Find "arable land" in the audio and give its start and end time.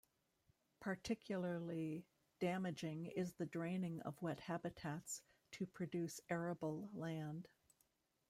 6.27-7.47